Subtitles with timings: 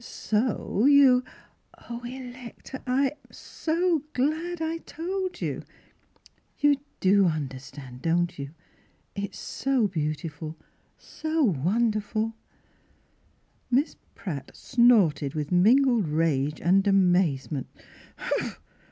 [0.03, 1.23] So you
[1.91, 5.61] —""Oh, Electa, I'm so glad I told you!
[6.57, 8.49] You do understand; don't you'
[9.13, 10.57] It's so beautiful—
[10.97, 12.33] so wonderful."
[13.69, 17.67] Miss Pratt snorted with mingled rage and amazement.